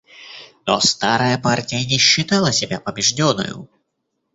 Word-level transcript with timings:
Но 0.65 0.79
старая 0.79 1.37
партия 1.37 1.85
не 1.85 1.99
считала 1.99 2.51
себя 2.51 2.79
побежденною. 2.79 3.69